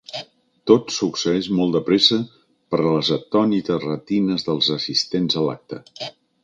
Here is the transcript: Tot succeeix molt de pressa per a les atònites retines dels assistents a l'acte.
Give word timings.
Tot 0.69 0.93
succeeix 0.95 1.49
molt 1.59 1.75
de 1.75 1.81
pressa 1.89 2.19
per 2.75 2.81
a 2.85 2.97
les 2.97 3.13
atònites 3.19 3.87
retines 3.87 4.51
dels 4.51 4.75
assistents 4.81 5.41
a 5.43 5.47
l'acte. 5.49 5.85